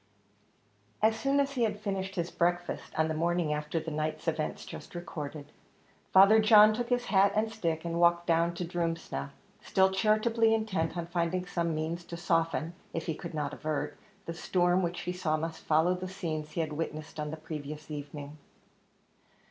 As 1.03 1.15
soon 1.15 1.39
as 1.39 1.51
he 1.51 1.61
had 1.61 1.79
finished 1.79 2.15
his 2.15 2.31
breakfast 2.31 2.91
on 2.97 3.07
the 3.07 3.13
morning 3.13 3.53
after 3.53 3.79
the 3.79 3.91
night's 3.91 4.27
events 4.27 4.65
just 4.65 4.95
recorded, 4.95 5.51
Father 6.11 6.39
John 6.39 6.73
took 6.73 6.89
his 6.89 7.05
hat 7.05 7.33
and 7.35 7.51
stick, 7.51 7.85
and 7.85 7.99
walked 7.99 8.25
down 8.25 8.55
to 8.55 8.65
Drumsna, 8.65 9.29
still 9.61 9.91
charitably 9.91 10.55
intent 10.55 10.97
on 10.97 11.05
finding 11.05 11.45
some 11.45 11.75
means 11.75 12.03
to 12.05 12.17
soften, 12.17 12.73
if 12.95 13.05
he 13.05 13.13
could 13.13 13.35
not 13.35 13.53
avert, 13.53 13.95
the 14.25 14.33
storm 14.33 14.81
which 14.81 15.01
he 15.01 15.13
saw 15.13 15.37
must 15.37 15.61
follow 15.65 15.93
the 15.93 16.07
scenes 16.07 16.49
he 16.53 16.61
had 16.61 16.73
witnessed 16.73 17.19
on 17.19 17.29
the 17.29 17.37
previous 17.37 17.91
evening. 17.91 18.39